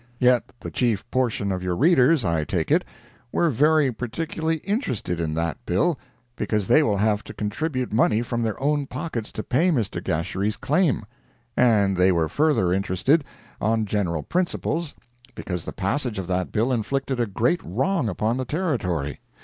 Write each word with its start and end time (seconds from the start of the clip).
Yet 0.17 0.51
the 0.61 0.71
chief 0.71 1.07
portion 1.11 1.51
of 1.51 1.61
your 1.61 1.75
readers, 1.75 2.25
I 2.25 2.43
take 2.43 2.71
it, 2.71 2.83
were 3.31 3.51
very 3.51 3.91
particularly 3.91 4.57
interested 4.63 5.19
in 5.19 5.35
that 5.35 5.63
bill—because 5.67 6.65
they 6.65 6.81
will 6.81 6.97
have 6.97 7.23
to 7.25 7.35
contribute 7.35 7.93
money 7.93 8.23
from 8.23 8.41
their 8.41 8.59
own 8.59 8.87
pockets 8.87 9.31
to 9.33 9.43
pay 9.43 9.69
Mr. 9.69 10.03
Gasherie's 10.03 10.57
claim; 10.57 11.05
and 11.55 11.95
they 11.95 12.11
were 12.11 12.27
further 12.29 12.73
interested, 12.73 13.23
on 13.61 13.85
general 13.85 14.23
principles, 14.23 14.95
because 15.35 15.65
the 15.65 15.71
passage 15.71 16.17
of 16.17 16.25
that 16.25 16.51
bill 16.51 16.73
inflicted 16.73 17.19
a 17.19 17.27
great 17.27 17.61
wrong 17.63 18.09
upon 18.09 18.37
the 18.37 18.45
Territory. 18.45 19.19